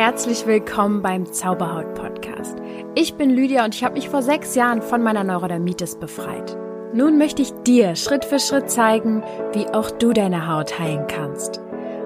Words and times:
Herzlich 0.00 0.46
willkommen 0.46 1.02
beim 1.02 1.30
Zauberhaut 1.30 1.92
Podcast. 1.92 2.56
Ich 2.94 3.16
bin 3.16 3.28
Lydia 3.28 3.66
und 3.66 3.74
ich 3.74 3.84
habe 3.84 3.96
mich 3.96 4.08
vor 4.08 4.22
sechs 4.22 4.54
Jahren 4.54 4.80
von 4.80 5.02
meiner 5.02 5.24
Neurodermitis 5.24 5.96
befreit. 5.96 6.56
Nun 6.94 7.18
möchte 7.18 7.42
ich 7.42 7.52
dir 7.66 7.94
Schritt 7.96 8.24
für 8.24 8.38
Schritt 8.38 8.70
zeigen, 8.70 9.22
wie 9.52 9.66
auch 9.66 9.90
du 9.90 10.14
deine 10.14 10.48
Haut 10.48 10.78
heilen 10.78 11.06
kannst. 11.06 11.60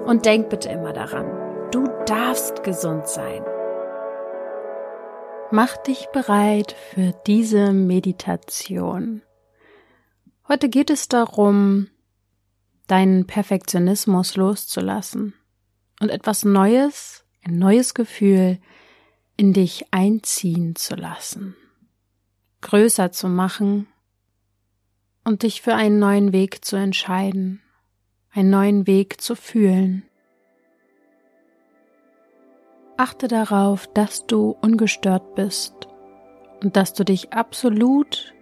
Und 0.05 0.25
denk 0.25 0.49
bitte 0.49 0.67
immer 0.67 0.91
daran, 0.91 1.71
du 1.71 1.87
darfst 2.05 2.63
gesund 2.63 3.07
sein. 3.07 3.41
Mach 5.51 5.77
dich 5.77 6.07
bereit 6.11 6.75
für 6.93 7.13
diese 7.25 7.71
Meditation. 7.71 9.21
Heute 10.49 10.67
geht 10.67 10.89
es 10.89 11.07
darum, 11.07 11.87
deinen 12.87 13.25
Perfektionismus 13.25 14.35
loszulassen 14.35 15.33
und 16.01 16.09
etwas 16.09 16.43
Neues, 16.43 17.24
ein 17.45 17.59
neues 17.59 17.93
Gefühl 17.93 18.59
in 19.37 19.53
dich 19.53 19.85
einziehen 19.91 20.75
zu 20.75 20.95
lassen, 20.95 21.55
größer 22.61 23.11
zu 23.11 23.29
machen 23.29 23.87
und 25.23 25.43
dich 25.43 25.61
für 25.61 25.75
einen 25.75 25.99
neuen 25.99 26.33
Weg 26.33 26.65
zu 26.65 26.75
entscheiden, 26.75 27.61
einen 28.31 28.49
neuen 28.49 28.87
Weg 28.87 29.21
zu 29.21 29.35
fühlen. 29.35 30.03
Achte 32.97 33.27
darauf, 33.27 33.87
dass 33.93 34.25
du 34.25 34.55
ungestört 34.61 35.35
bist 35.35 35.73
und 36.63 36.75
dass 36.75 36.93
du 36.93 37.03
dich 37.03 37.33
absolut 37.33 38.33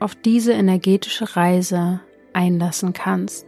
auf 0.00 0.14
diese 0.14 0.52
energetische 0.52 1.36
Reise 1.36 2.00
einlassen 2.32 2.92
kannst. 2.92 3.47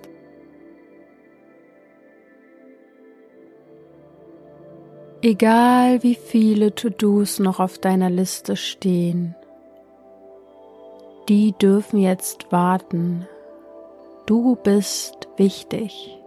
Egal 5.23 6.03
wie 6.03 6.15
viele 6.15 6.75
To-Dos 6.75 7.41
noch 7.41 7.61
auf 7.61 7.77
deiner 7.77 8.09
Liste 8.09 8.57
stehen, 8.57 9.35
die 11.29 11.53
dürfen 11.53 12.01
jetzt 12.01 12.51
warten. 12.51 13.29
Du 14.25 14.57
bist 14.57 15.29
wichtig. 15.37 16.19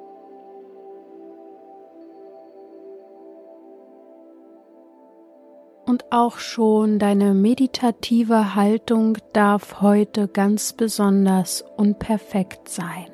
Und 5.88 6.06
auch 6.12 6.38
schon 6.38 7.00
deine 7.00 7.34
meditative 7.34 8.54
Haltung 8.54 9.18
darf 9.34 9.82
heute 9.82 10.28
ganz 10.28 10.72
besonders 10.74 11.66
und 11.78 11.98
perfekt 11.98 12.70
sein. 12.70 13.08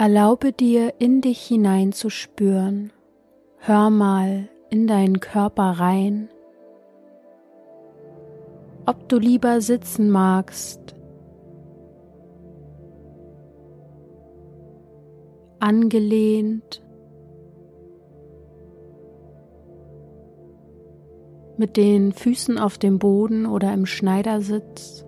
Erlaube 0.00 0.52
dir, 0.52 0.94
in 1.00 1.22
dich 1.22 1.40
hineinzuspüren. 1.40 2.92
Hör 3.56 3.90
mal 3.90 4.48
in 4.70 4.86
deinen 4.86 5.18
Körper 5.18 5.64
rein. 5.64 6.28
Ob 8.86 9.08
du 9.08 9.18
lieber 9.18 9.60
sitzen 9.60 10.08
magst, 10.08 10.94
angelehnt 15.58 16.80
mit 21.56 21.76
den 21.76 22.12
Füßen 22.12 22.56
auf 22.56 22.78
dem 22.78 23.00
Boden 23.00 23.46
oder 23.46 23.74
im 23.74 23.84
Schneidersitz. 23.84 25.07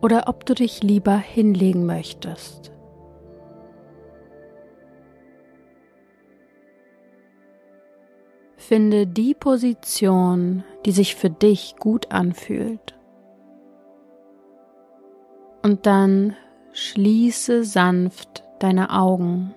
Oder 0.00 0.24
ob 0.28 0.46
du 0.46 0.54
dich 0.54 0.82
lieber 0.82 1.16
hinlegen 1.16 1.84
möchtest. 1.84 2.72
Finde 8.56 9.06
die 9.06 9.34
Position, 9.34 10.64
die 10.86 10.92
sich 10.92 11.16
für 11.16 11.30
dich 11.30 11.76
gut 11.76 12.12
anfühlt. 12.12 12.98
Und 15.62 15.86
dann 15.86 16.36
schließe 16.72 17.64
sanft 17.64 18.44
deine 18.60 18.90
Augen. 18.90 19.54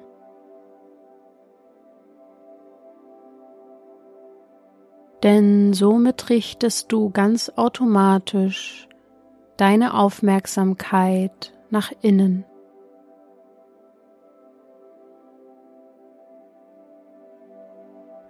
denn 5.24 5.74
somit 5.74 6.30
richtest 6.30 6.92
du 6.92 7.10
ganz 7.10 7.52
automatisch 7.56 8.88
deine 9.58 9.94
Aufmerksamkeit 9.94 11.54
nach 11.70 11.92
innen. 12.02 12.46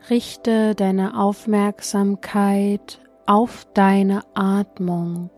Richte 0.09 0.75
deine 0.75 1.17
Aufmerksamkeit 1.17 2.99
auf 3.25 3.65
deine 3.73 4.23
Atmung. 4.33 5.29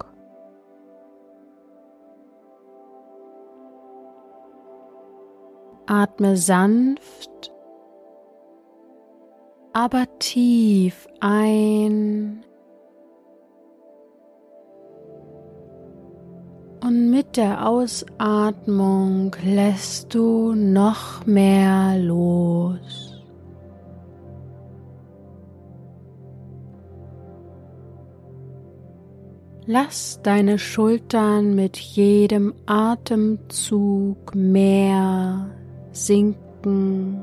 Atme 5.86 6.36
sanft 6.36 7.52
aber 9.72 10.06
tief 10.20 11.08
ein 11.20 12.44
mit 17.36 17.44
der 17.44 17.68
Ausatmung 17.68 19.36
lässt 19.44 20.14
du 20.14 20.54
noch 20.54 21.26
mehr 21.26 21.98
los. 22.00 23.22
Lass 29.66 30.22
deine 30.24 30.58
Schultern 30.60 31.56
mit 31.56 31.76
jedem 31.76 32.54
Atemzug 32.68 34.34
mehr 34.34 35.50
sinken 35.92 37.20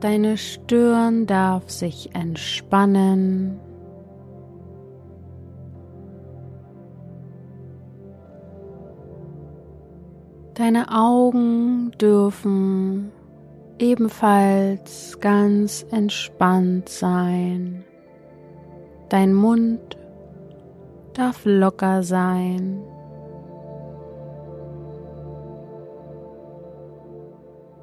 Deine 0.00 0.36
Stirn 0.36 1.26
darf 1.26 1.70
sich 1.70 2.14
entspannen. 2.14 3.58
Deine 10.54 10.92
Augen 10.92 11.90
dürfen 12.00 13.10
ebenfalls 13.78 15.18
ganz 15.20 15.84
entspannt 15.90 16.88
sein. 16.88 17.84
Dein 19.08 19.34
Mund 19.34 19.96
darf 21.12 21.40
locker 21.44 22.02
sein. 22.02 22.82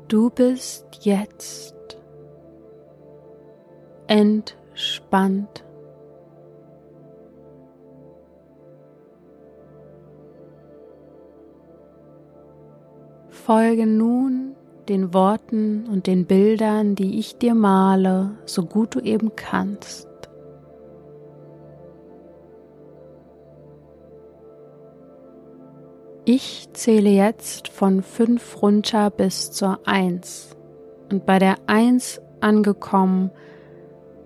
Du 0.07 0.29
bist 0.29 0.85
jetzt 1.01 1.75
entspannt. 4.11 5.63
Folge 13.29 13.87
nun 13.87 14.55
den 14.89 15.13
Worten 15.13 15.87
und 15.87 16.07
den 16.07 16.25
Bildern, 16.25 16.95
die 16.95 17.19
ich 17.19 17.37
dir 17.37 17.55
male, 17.55 18.31
so 18.45 18.65
gut 18.65 18.95
du 18.95 18.99
eben 18.99 19.37
kannst. 19.37 20.09
Ich 26.25 26.67
zähle 26.73 27.09
jetzt 27.09 27.69
von 27.69 28.03
fünf 28.03 28.61
runter 28.61 29.09
bis 29.09 29.51
zur 29.51 29.79
eins 29.85 30.57
und 31.09 31.25
bei 31.25 31.39
der 31.39 31.55
eins 31.67 32.21
angekommen 32.41 33.31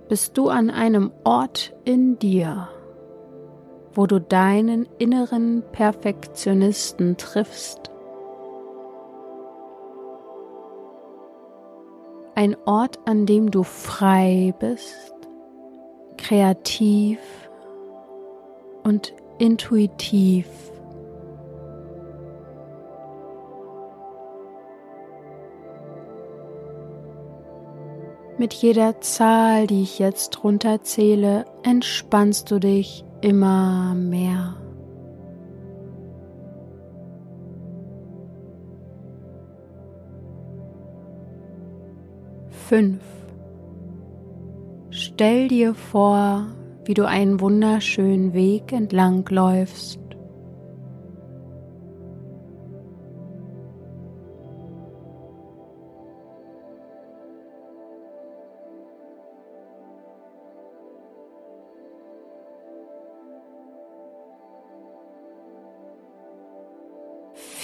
bist 0.07 0.37
du 0.37 0.49
an 0.49 0.69
einem 0.69 1.11
Ort 1.23 1.73
in 1.83 2.19
dir, 2.19 2.69
wo 3.93 4.05
du 4.05 4.19
deinen 4.19 4.87
inneren 4.97 5.63
Perfektionisten 5.71 7.17
triffst. 7.17 7.91
Ein 12.35 12.57
Ort, 12.65 12.99
an 13.05 13.25
dem 13.25 13.49
du 13.49 13.63
frei 13.63 14.53
bist, 14.59 15.15
kreativ 16.17 17.19
und 18.83 19.13
intuitiv. 19.39 20.47
Mit 28.37 28.53
jeder 28.53 28.99
Zahl, 28.99 29.65
die 29.65 29.83
ich 29.83 29.97
jetzt 29.97 30.43
runterzähle, 30.43 31.45
entspannst 31.63 32.51
du 32.51 32.59
dich 32.59 33.05
immer 33.21 33.95
mehr. 33.95 34.55
Fünf. 42.49 43.01
Stell 44.89 45.47
dir 45.47 45.73
vor, 45.73 46.47
wie 46.83 46.93
du 46.93 47.07
einen 47.07 47.39
wunderschönen 47.39 48.33
Weg 48.33 48.73
entlang 48.73 49.25
läufst. 49.29 50.04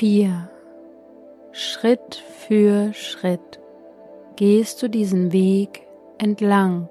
Vier. 0.01 0.49
Schritt 1.51 2.15
für 2.15 2.91
Schritt 2.91 3.59
gehst 4.35 4.81
du 4.81 4.89
diesen 4.89 5.31
Weg 5.31 5.85
entlang 6.17 6.89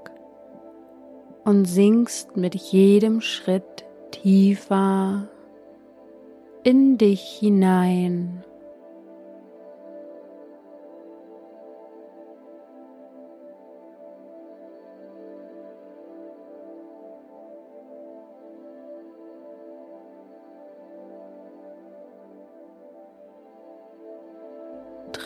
und 1.45 1.65
sinkst 1.65 2.37
mit 2.37 2.55
jedem 2.55 3.21
Schritt 3.21 3.85
tiefer 4.13 5.27
in 6.63 6.99
dich 6.99 7.23
hinein. 7.41 8.45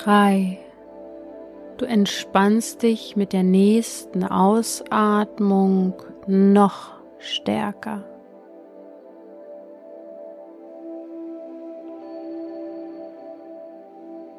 Drei. 0.05 0.59
Du 1.79 1.87
entspannst 1.87 2.83
dich 2.83 3.17
mit 3.17 3.33
der 3.33 3.43
nächsten 3.43 4.23
Ausatmung 4.23 5.95
noch 6.27 6.91
stärker. 7.17 8.05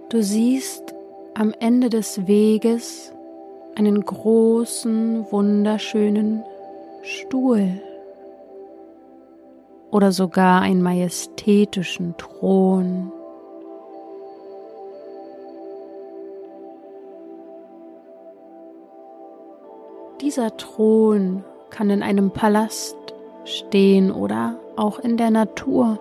Du 0.09 0.21
siehst 0.21 0.93
am 1.33 1.51
Ende 1.59 1.89
des 1.89 2.27
Weges 2.27 3.11
einen 3.73 4.05
großen, 4.05 5.25
wunderschönen 5.31 6.43
Stuhl 7.01 7.81
oder 9.89 10.11
sogar 10.11 10.61
einen 10.61 10.83
majestätischen 10.83 12.15
Thron. 12.17 13.11
Dieser 20.21 20.55
Thron 20.55 21.43
kann 21.69 21.89
in 21.89 22.01
einem 22.01 22.31
Palast 22.31 22.95
stehen 23.43 24.11
oder 24.11 24.57
auch 24.77 24.99
in 24.99 25.17
der 25.17 25.29
Natur. 25.29 25.99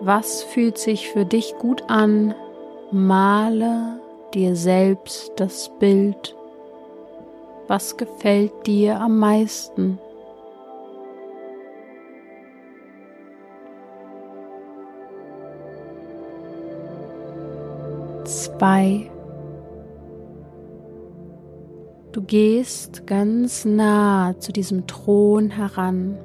Was 0.00 0.42
fühlt 0.42 0.78
sich 0.78 1.08
für 1.08 1.24
dich 1.24 1.56
gut 1.58 1.82
an? 1.88 2.34
Male 2.92 3.98
dir 4.34 4.54
selbst 4.54 5.32
das 5.36 5.70
Bild. 5.78 6.36
Was 7.66 7.96
gefällt 7.96 8.66
dir 8.66 9.00
am 9.00 9.18
meisten? 9.18 9.98
Zwei 18.24 19.10
Du 22.14 22.22
gehst 22.22 23.08
ganz 23.08 23.64
nah 23.64 24.38
zu 24.38 24.52
diesem 24.52 24.86
Thron 24.86 25.50
heran, 25.50 26.16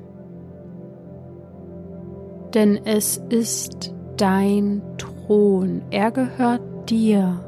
denn 2.54 2.80
es 2.86 3.18
ist 3.30 3.96
dein 4.16 4.84
Thron, 5.00 5.82
er 5.90 6.12
gehört 6.12 6.62
dir. 6.92 7.44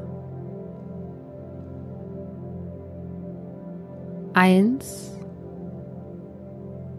Eins, 4.33 5.15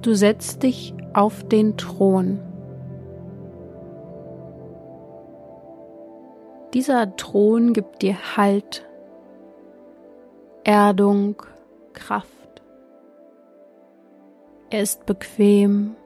du 0.00 0.14
setzt 0.14 0.62
dich 0.62 0.94
auf 1.12 1.42
den 1.42 1.76
Thron. 1.76 2.38
Dieser 6.72 7.16
Thron 7.16 7.72
gibt 7.72 8.02
dir 8.02 8.36
Halt 8.36 8.88
Erdung, 10.64 11.42
Kraft. 11.92 12.62
Er 14.70 14.82
ist 14.82 15.06
bequem. 15.06 15.96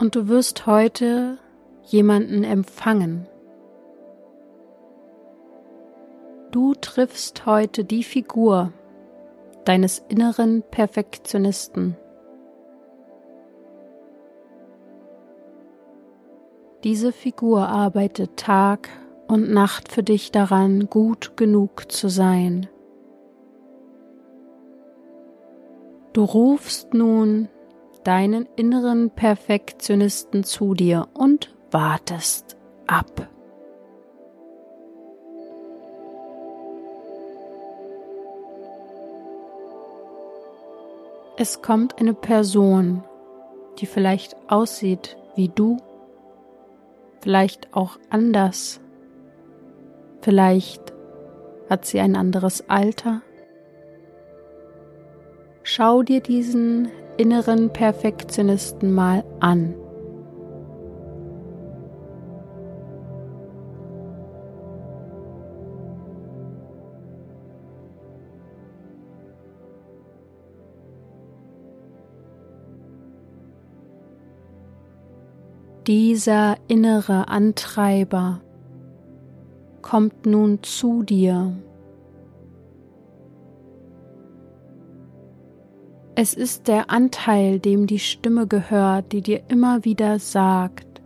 Und 0.00 0.16
du 0.16 0.26
wirst 0.28 0.66
heute 0.66 1.38
jemanden 1.84 2.42
empfangen. 2.42 3.28
Du 6.50 6.74
triffst 6.74 7.46
heute 7.46 7.84
die 7.84 8.02
Figur 8.02 8.72
deines 9.64 10.00
inneren 10.08 10.62
Perfektionisten. 10.68 11.96
Diese 16.84 17.12
Figur 17.12 17.68
arbeitet 17.68 18.36
Tag 18.36 18.88
und 19.26 19.50
Nacht 19.50 19.90
für 19.90 20.04
dich 20.04 20.30
daran, 20.30 20.88
gut 20.88 21.36
genug 21.36 21.90
zu 21.90 22.08
sein. 22.08 22.68
Du 26.12 26.22
rufst 26.22 26.94
nun 26.94 27.48
deinen 28.04 28.48
inneren 28.54 29.10
Perfektionisten 29.10 30.44
zu 30.44 30.74
dir 30.74 31.08
und 31.14 31.52
wartest 31.72 32.56
ab. 32.86 33.28
Es 41.36 41.60
kommt 41.60 42.00
eine 42.00 42.14
Person, 42.14 43.02
die 43.78 43.86
vielleicht 43.86 44.36
aussieht 44.48 45.16
wie 45.34 45.48
du 45.48 45.76
vielleicht 47.20 47.74
auch 47.74 47.98
anders. 48.10 48.80
Vielleicht 50.22 50.92
hat 51.70 51.84
sie 51.84 52.00
ein 52.00 52.16
anderes 52.16 52.68
Alter. 52.68 53.22
Schau 55.62 56.02
dir 56.02 56.20
diesen 56.20 56.88
inneren 57.16 57.70
Perfektionisten 57.70 58.92
mal 58.92 59.24
an. 59.40 59.74
Dieser 75.88 76.58
innere 76.68 77.28
Antreiber 77.28 78.42
kommt 79.80 80.26
nun 80.26 80.62
zu 80.62 81.02
dir. 81.02 81.56
Es 86.14 86.34
ist 86.34 86.68
der 86.68 86.90
Anteil, 86.90 87.58
dem 87.58 87.86
die 87.86 88.00
Stimme 88.00 88.46
gehört, 88.46 89.12
die 89.12 89.22
dir 89.22 89.40
immer 89.48 89.82
wieder 89.86 90.18
sagt, 90.18 91.00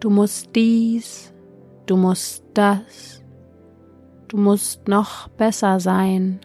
du 0.00 0.08
musst 0.08 0.56
dies, 0.56 1.34
du 1.84 1.98
musst 1.98 2.44
das, 2.54 3.22
du 4.28 4.38
musst 4.38 4.88
noch 4.88 5.28
besser 5.28 5.78
sein. 5.78 6.40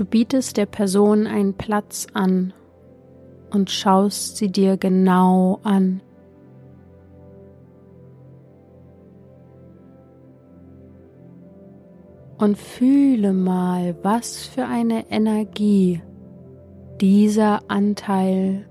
Du 0.00 0.06
bietest 0.06 0.56
der 0.56 0.64
Person 0.64 1.26
einen 1.26 1.52
Platz 1.52 2.06
an 2.14 2.54
und 3.50 3.70
schaust 3.70 4.38
sie 4.38 4.50
dir 4.50 4.78
genau 4.78 5.60
an. 5.62 6.00
Und 12.38 12.56
fühle 12.56 13.34
mal, 13.34 13.94
was 14.02 14.46
für 14.46 14.64
eine 14.64 15.10
Energie 15.10 16.00
dieser 16.98 17.60
Anteil 17.68 18.66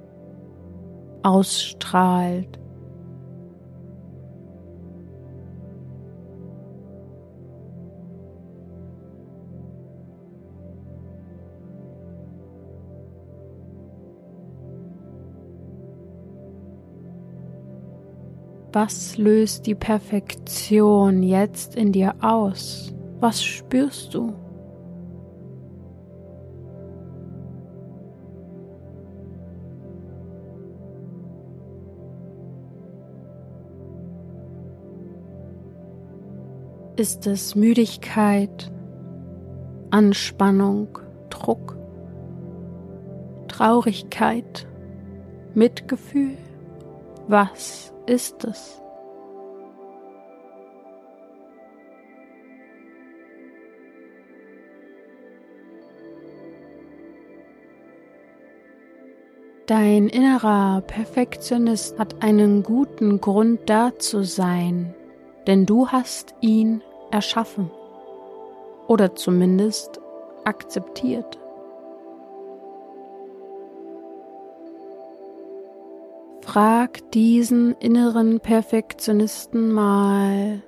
ausstrahlt. 1.21 2.57
Was 18.71 19.17
löst 19.17 19.65
die 19.65 19.73
Perfektion 19.73 21.23
jetzt 21.23 21.75
in 21.75 21.91
dir 21.91 22.13
aus? 22.21 22.93
Was 23.19 23.43
spürst 23.43 24.13
du? 24.13 24.33
Ist 36.95 37.25
es 37.25 37.55
Müdigkeit, 37.55 38.71
Anspannung, 39.89 40.99
Druck, 41.31 41.75
Traurigkeit, 43.47 44.67
Mitgefühl? 45.55 46.38
Was 47.27 47.93
ist 48.10 48.44
es? 48.44 48.82
Dein 59.68 60.10
innerer 60.10 60.82
Perfektionist 60.82 62.00
hat 62.00 62.24
einen 62.24 62.63
guten 62.63 63.22
Grund 63.22 63.70
da 63.70 63.92
zu 64.00 64.24
sein, 64.24 64.96
denn 65.46 65.68
du 65.68 65.89
hast 65.89 66.34
ihn 66.42 66.82
erschaffen 67.12 67.70
oder 68.88 69.13
zumindest 69.13 70.01
akzeptiert. 70.44 71.38
Frag 76.51 77.12
diesen 77.12 77.75
inneren 77.75 78.39
Perfektionisten 78.39 79.72
mal, 79.72 80.63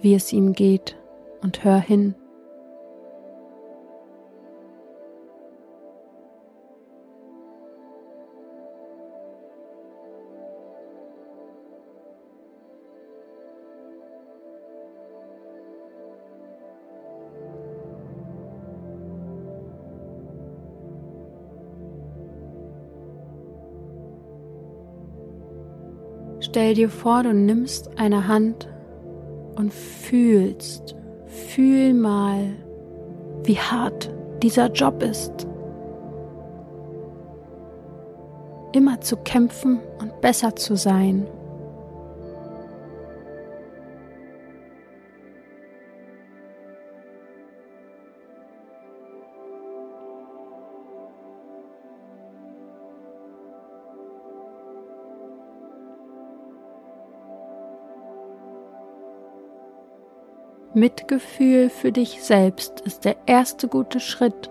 wie 0.00 0.14
es 0.14 0.32
ihm 0.32 0.52
geht 0.52 0.96
und 1.42 1.64
hör 1.64 1.78
hin. 1.80 2.14
Stell 26.56 26.72
dir 26.72 26.88
vor, 26.88 27.22
du 27.22 27.34
nimmst 27.34 27.90
eine 27.98 28.28
Hand 28.28 28.66
und 29.56 29.74
fühlst, 29.74 30.96
fühl 31.26 31.92
mal, 31.92 32.54
wie 33.44 33.58
hart 33.58 34.10
dieser 34.42 34.72
Job 34.72 35.02
ist. 35.02 35.46
Immer 38.72 39.02
zu 39.02 39.18
kämpfen 39.18 39.80
und 40.00 40.22
besser 40.22 40.56
zu 40.56 40.76
sein. 40.76 41.26
Mitgefühl 60.76 61.70
für 61.70 61.90
dich 61.90 62.22
selbst 62.22 62.82
ist 62.82 63.06
der 63.06 63.16
erste 63.24 63.66
gute 63.66 63.98
Schritt 63.98 64.50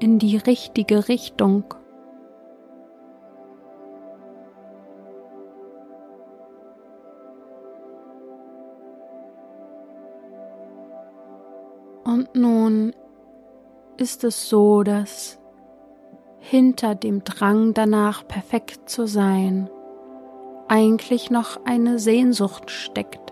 in 0.00 0.18
die 0.18 0.36
richtige 0.36 1.06
Richtung. 1.06 1.62
Und 12.02 12.34
nun 12.34 12.92
ist 13.98 14.24
es 14.24 14.48
so, 14.48 14.82
dass 14.82 15.38
hinter 16.40 16.96
dem 16.96 17.22
Drang 17.22 17.74
danach 17.74 18.26
perfekt 18.26 18.90
zu 18.90 19.06
sein 19.06 19.70
eigentlich 20.66 21.30
noch 21.30 21.64
eine 21.64 22.00
Sehnsucht 22.00 22.72
steckt. 22.72 23.25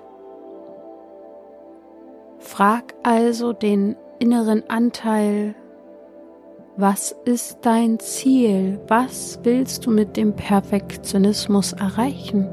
Frag 2.57 2.95
also 3.03 3.53
den 3.53 3.97
inneren 4.21 4.63
Anteil, 4.71 5.57
was 6.77 7.13
ist 7.25 7.59
dein 7.63 7.99
Ziel? 7.99 8.79
Was 8.87 9.41
willst 9.43 9.87
du 9.87 9.91
mit 9.91 10.17
dem 10.17 10.37
Perfektionismus 10.37 11.73
erreichen? 11.73 12.47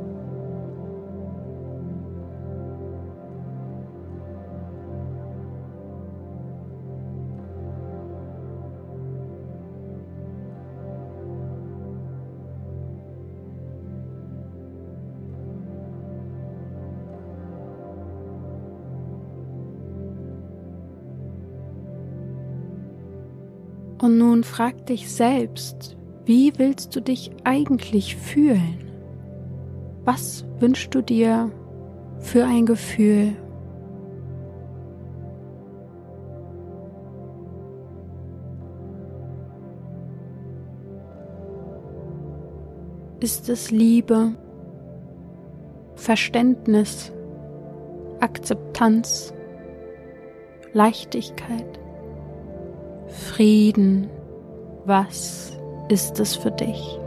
Und 24.42 24.48
frag 24.48 24.88
dich 24.88 25.14
selbst, 25.14 25.96
wie 26.26 26.58
willst 26.58 26.96
du 26.96 27.00
dich 27.00 27.30
eigentlich 27.44 28.16
fühlen? 28.16 28.92
Was 30.04 30.46
wünschst 30.58 30.96
du 30.96 31.04
dir 31.04 31.52
für 32.18 32.44
ein 32.46 32.66
Gefühl? 32.66 33.36
Ist 43.20 43.48
es 43.48 43.70
Liebe, 43.70 44.32
Verständnis, 45.94 47.14
Akzeptanz, 48.20 49.36
Leichtigkeit? 50.74 51.80
Frieden, 53.08 54.10
was 54.86 55.58
ist 55.90 56.20
es 56.20 56.36
für 56.36 56.52
dich? 56.52 57.00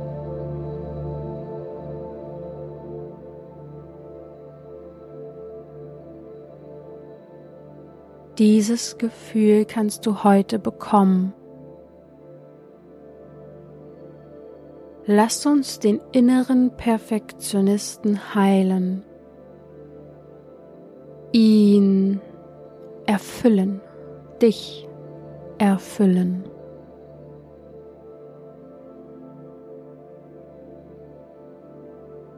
Dieses 8.38 8.98
Gefühl 8.98 9.64
kannst 9.64 10.06
du 10.06 10.24
heute 10.24 10.58
bekommen. 10.58 11.32
Lass 15.06 15.46
uns 15.46 15.78
den 15.78 16.00
inneren 16.12 16.70
Perfektionisten 16.76 18.34
heilen, 18.34 19.04
ihn 21.32 22.20
erfüllen, 23.06 23.80
dich 24.40 24.88
erfüllen. 25.58 26.44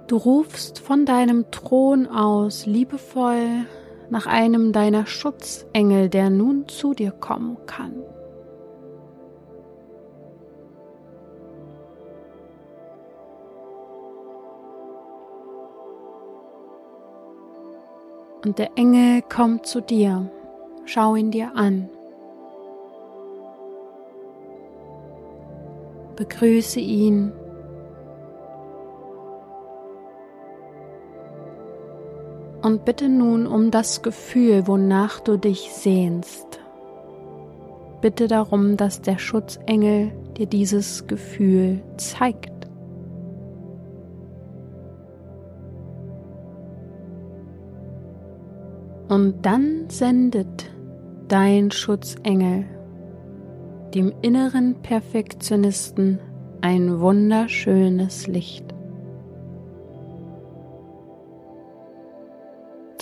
Du 0.06 0.16
rufst 0.16 0.78
von 0.78 1.04
deinem 1.04 1.50
Thron 1.50 2.06
aus 2.06 2.64
liebevoll 2.64 3.66
nach 4.08 4.26
einem 4.26 4.72
deiner 4.72 5.04
Schutzengel, 5.04 6.08
der 6.08 6.30
nun 6.30 6.68
zu 6.68 6.94
dir 6.94 7.10
kommen 7.10 7.56
kann. 7.66 7.92
Und 18.44 18.60
der 18.60 18.70
Engel 18.76 19.22
kommt 19.22 19.66
zu 19.66 19.80
dir. 19.80 20.30
Schau 20.84 21.16
ihn 21.16 21.32
dir 21.32 21.50
an. 21.56 21.88
Begrüße 26.14 26.78
ihn. 26.78 27.32
Und 32.66 32.84
bitte 32.84 33.08
nun 33.08 33.46
um 33.46 33.70
das 33.70 34.02
Gefühl, 34.02 34.66
wonach 34.66 35.20
du 35.20 35.36
dich 35.36 35.70
sehnst. 35.72 36.58
Bitte 38.00 38.26
darum, 38.26 38.76
dass 38.76 39.00
der 39.02 39.20
Schutzengel 39.20 40.10
dir 40.36 40.46
dieses 40.46 41.06
Gefühl 41.06 41.80
zeigt. 41.96 42.66
Und 49.08 49.46
dann 49.46 49.84
sendet 49.88 50.68
dein 51.28 51.70
Schutzengel 51.70 52.64
dem 53.94 54.12
inneren 54.22 54.74
Perfektionisten 54.82 56.18
ein 56.62 56.98
wunderschönes 56.98 58.26
Licht. 58.26 58.75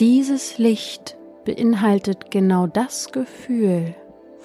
Dieses 0.00 0.58
Licht 0.58 1.16
beinhaltet 1.44 2.32
genau 2.32 2.66
das 2.66 3.12
Gefühl, 3.12 3.94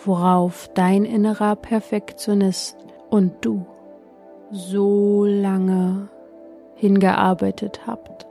worauf 0.05 0.69
dein 0.75 1.05
innerer 1.05 1.55
Perfektionist 1.55 2.77
und 3.09 3.33
du 3.43 3.65
so 4.51 5.25
lange 5.25 6.09
hingearbeitet 6.75 7.87
habt. 7.87 8.27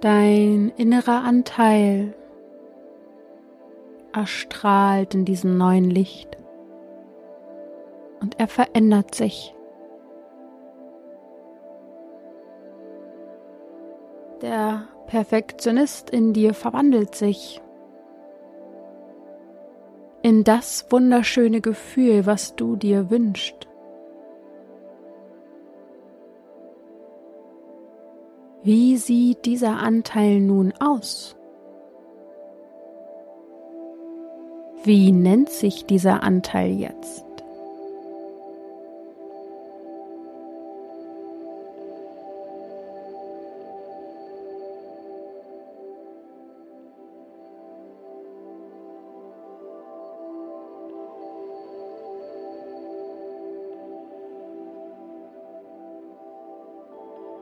Dein 0.00 0.72
innerer 0.76 1.24
Anteil 1.24 2.14
erstrahlt 4.12 5.16
in 5.16 5.24
diesem 5.24 5.56
neuen 5.56 5.90
Licht 5.90 6.36
und 8.20 8.38
er 8.38 8.46
verändert 8.46 9.16
sich. 9.16 9.52
Der 14.44 14.88
Perfektionist 15.06 16.10
in 16.10 16.34
dir 16.34 16.52
verwandelt 16.52 17.14
sich 17.14 17.62
in 20.20 20.44
das 20.44 20.84
wunderschöne 20.90 21.62
Gefühl, 21.62 22.26
was 22.26 22.54
du 22.54 22.76
dir 22.76 23.08
wünschst. 23.08 23.66
Wie 28.62 28.98
sieht 28.98 29.46
dieser 29.46 29.78
Anteil 29.78 30.40
nun 30.40 30.74
aus? 30.78 31.36
Wie 34.82 35.10
nennt 35.10 35.48
sich 35.48 35.86
dieser 35.86 36.22
Anteil 36.22 36.72
jetzt? 36.72 37.33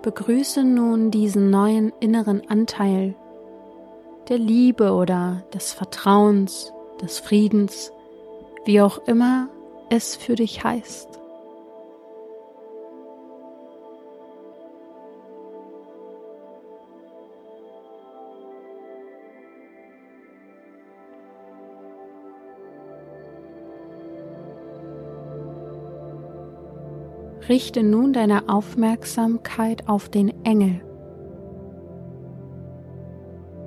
Begrüße 0.02 0.64
nun 0.64 1.12
diesen 1.12 1.50
neuen 1.50 1.92
inneren 2.00 2.42
Anteil 2.48 3.14
der 4.28 4.38
Liebe 4.38 4.92
oder 4.92 5.44
des 5.54 5.72
Vertrauens, 5.72 6.72
des 7.00 7.20
Friedens, 7.20 7.92
wie 8.64 8.80
auch 8.80 8.98
immer 9.06 9.48
es 9.90 10.16
für 10.16 10.34
dich 10.34 10.64
heißt. 10.64 11.21
Richte 27.52 27.82
nun 27.82 28.14
deine 28.14 28.48
Aufmerksamkeit 28.48 29.86
auf 29.86 30.08
den 30.08 30.32
Engel, 30.42 30.80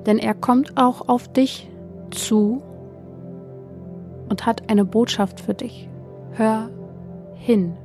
denn 0.08 0.18
er 0.18 0.34
kommt 0.34 0.76
auch 0.76 1.08
auf 1.08 1.32
dich 1.32 1.70
zu 2.10 2.64
und 4.28 4.48
hat 4.48 4.72
eine 4.72 4.86
Botschaft 4.86 5.40
für 5.40 5.54
dich. 5.54 5.88
Hör 6.32 6.72
hin. 7.36 7.78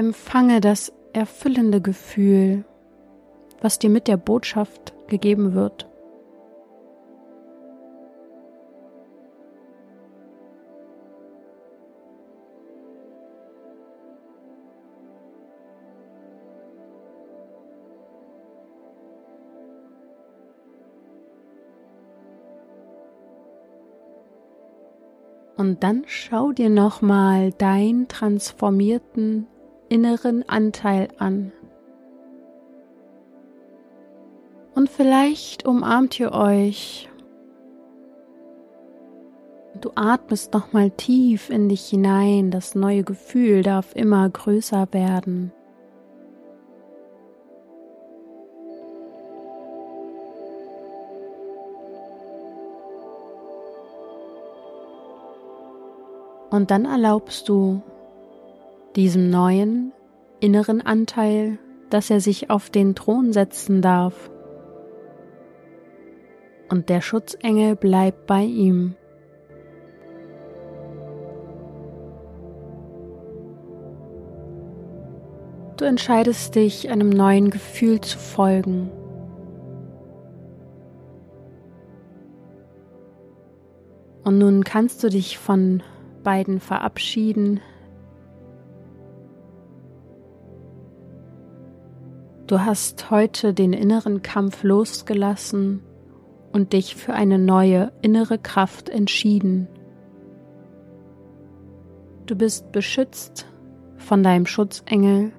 Empfange 0.00 0.62
das 0.62 0.94
erfüllende 1.12 1.82
Gefühl, 1.82 2.64
was 3.60 3.78
dir 3.78 3.90
mit 3.90 4.08
der 4.08 4.16
Botschaft 4.16 4.94
gegeben 5.08 5.52
wird. 5.52 5.86
Und 25.58 25.82
dann 25.82 26.04
schau 26.06 26.52
dir 26.52 26.70
nochmal 26.70 27.52
deinen 27.52 28.08
transformierten 28.08 29.46
inneren 29.90 30.48
Anteil 30.48 31.08
an. 31.18 31.52
Und 34.74 34.88
vielleicht 34.88 35.66
umarmt 35.66 36.18
ihr 36.18 36.32
euch. 36.32 37.10
Du 39.80 39.90
atmest 39.94 40.54
nochmal 40.54 40.90
tief 40.90 41.50
in 41.50 41.68
dich 41.68 41.86
hinein. 41.86 42.50
Das 42.50 42.74
neue 42.74 43.02
Gefühl 43.02 43.62
darf 43.62 43.94
immer 43.94 44.28
größer 44.28 44.88
werden. 44.92 45.52
Und 56.50 56.70
dann 56.70 56.84
erlaubst 56.84 57.48
du 57.48 57.80
diesem 58.96 59.30
neuen 59.30 59.92
inneren 60.40 60.80
Anteil, 60.80 61.58
dass 61.90 62.10
er 62.10 62.20
sich 62.20 62.50
auf 62.50 62.70
den 62.70 62.94
Thron 62.94 63.32
setzen 63.32 63.82
darf. 63.82 64.30
Und 66.68 66.88
der 66.88 67.00
Schutzengel 67.00 67.76
bleibt 67.76 68.26
bei 68.26 68.42
ihm. 68.42 68.94
Du 75.76 75.86
entscheidest 75.86 76.54
dich, 76.56 76.90
einem 76.90 77.08
neuen 77.08 77.50
Gefühl 77.50 78.00
zu 78.02 78.18
folgen. 78.18 78.90
Und 84.22 84.38
nun 84.38 84.62
kannst 84.62 85.02
du 85.02 85.08
dich 85.08 85.38
von 85.38 85.82
beiden 86.22 86.60
verabschieden, 86.60 87.60
Du 92.50 92.64
hast 92.64 93.12
heute 93.12 93.54
den 93.54 93.72
inneren 93.72 94.22
Kampf 94.22 94.64
losgelassen 94.64 95.84
und 96.50 96.72
dich 96.72 96.96
für 96.96 97.14
eine 97.14 97.38
neue 97.38 97.92
innere 98.02 98.38
Kraft 98.38 98.88
entschieden. 98.88 99.68
Du 102.26 102.34
bist 102.34 102.72
beschützt 102.72 103.46
von 103.98 104.24
deinem 104.24 104.46
Schutzengel 104.46 105.30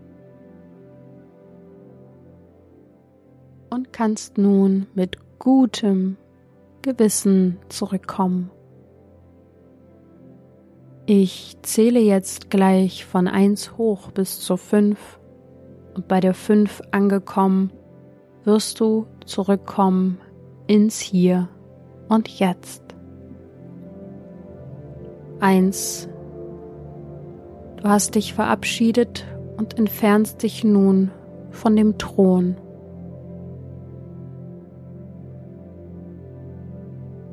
und 3.70 3.92
kannst 3.92 4.38
nun 4.38 4.88
mit 4.94 5.18
gutem 5.38 6.16
Gewissen 6.82 7.58
zurückkommen. 7.68 8.52
Ich 11.08 11.58
zähle 11.62 12.00
jetzt 12.00 12.50
gleich 12.50 13.06
von 13.06 13.28
1 13.28 13.76
hoch 13.78 14.12
bis 14.12 14.40
zu 14.40 14.56
5 14.56 15.20
und 15.96 16.08
bei 16.08 16.20
der 16.20 16.34
5 16.34 16.82
angekommen, 16.92 17.72
wirst 18.44 18.80
du 18.80 19.08
zurückkommen 19.26 20.20
ins 20.68 21.00
Hier 21.00 21.50
und 22.10 22.28
Jetzt. 22.28 22.84
Eins. 25.40 26.08
Du 27.78 27.90
hast 27.90 28.16
dich 28.16 28.34
verabschiedet 28.34 29.26
und 29.58 29.78
entfernst 29.78 30.44
dich 30.44 30.64
nun 30.64 31.12
von 31.50 31.76
dem 31.76 31.98
Thron. 31.98 32.56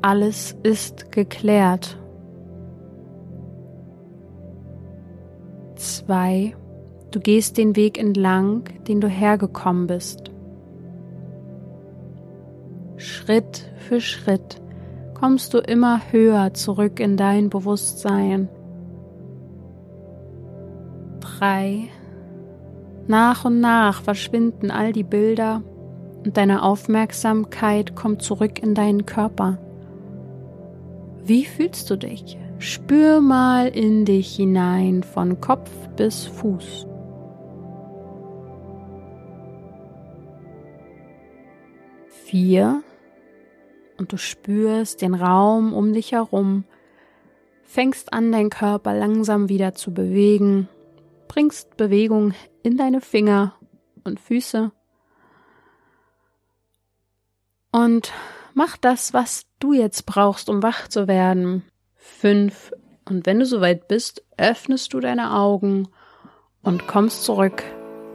Alles 0.01 0.55
ist 0.63 1.11
geklärt. 1.11 1.97
Zwei. 5.75 6.55
Du 7.11 7.19
gehst 7.19 7.57
den 7.57 7.75
Weg 7.75 7.97
entlang, 7.97 8.63
den 8.87 9.01
du 9.01 9.07
hergekommen 9.07 9.87
bist. 9.87 10.31
Schritt 12.97 13.71
für 13.77 13.99
Schritt 13.99 14.61
kommst 15.15 15.53
du 15.53 15.57
immer 15.57 16.01
höher 16.11 16.53
zurück 16.53 16.99
in 16.99 17.17
dein 17.17 17.49
Bewusstsein. 17.49 18.47
Drei. 21.19 21.89
Nach 23.07 23.43
und 23.45 23.59
nach 23.59 24.03
verschwinden 24.03 24.69
all 24.69 24.93
die 24.93 25.03
Bilder 25.03 25.63
und 26.23 26.37
deine 26.37 26.61
Aufmerksamkeit 26.61 27.95
kommt 27.95 28.21
zurück 28.21 28.61
in 28.61 28.75
deinen 28.75 29.05
Körper. 29.05 29.57
Wie 31.23 31.45
fühlst 31.45 31.89
du 31.89 31.95
dich? 31.95 32.37
Spür 32.59 33.21
mal 33.21 33.67
in 33.69 34.05
dich 34.05 34.35
hinein 34.35 35.01
von 35.01 35.39
Kopf 35.39 35.71
bis 35.95 36.25
Fuß. 36.25 36.88
Vier. 42.29 42.83
Und 43.97 44.11
du 44.13 44.17
spürst 44.17 45.01
den 45.01 45.13
Raum 45.13 45.73
um 45.73 45.93
dich 45.93 46.13
herum, 46.13 46.63
fängst 47.63 48.13
an, 48.13 48.31
deinen 48.31 48.49
Körper 48.49 48.93
langsam 48.93 49.49
wieder 49.49 49.73
zu 49.73 49.93
bewegen, 49.93 50.69
bringst 51.27 51.75
Bewegung 51.75 52.33
in 52.63 52.77
deine 52.77 53.01
Finger 53.01 53.55
und 54.03 54.19
Füße 54.19 54.71
und 57.71 58.13
mach 58.53 58.77
das, 58.77 59.13
was 59.13 59.45
du 59.59 59.73
jetzt 59.73 60.05
brauchst, 60.05 60.49
um 60.49 60.63
wach 60.63 60.87
zu 60.87 61.07
werden. 61.07 61.63
Fünf. 61.95 62.71
Und 63.07 63.25
wenn 63.25 63.39
du 63.39 63.45
soweit 63.45 63.87
bist, 63.87 64.23
öffnest 64.37 64.93
du 64.93 64.99
deine 64.99 65.35
Augen 65.35 65.87
und 66.61 66.87
kommst 66.87 67.23
zurück 67.23 67.63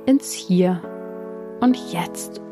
ins 0.06 0.32
Hier 0.32 0.82
und 1.60 1.76
Jetzt. 1.92 2.43